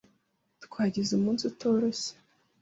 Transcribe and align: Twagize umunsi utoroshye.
Twagize 0.65 1.11
umunsi 1.13 1.43
utoroshye. 1.51 2.11